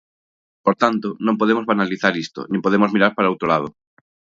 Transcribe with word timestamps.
Por 0.65 0.75
tanto, 0.83 1.07
non 1.25 1.39
podemos 1.41 1.67
banalizar 1.71 2.13
isto 2.25 2.39
nin 2.51 2.63
podemos 2.65 2.93
mirar 2.95 3.11
para 3.15 3.31
outro 3.33 3.47
lado. 3.53 3.67